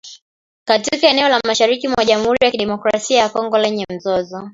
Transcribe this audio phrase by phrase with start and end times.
[0.67, 4.49] Katika eneo la mashariki mwa Jamuhuri ya kidemokrasia ya kongo lenye mzozo